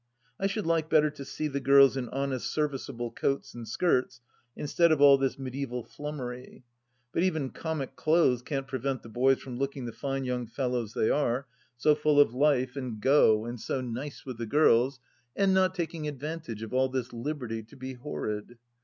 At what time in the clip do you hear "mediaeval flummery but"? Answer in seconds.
5.37-7.21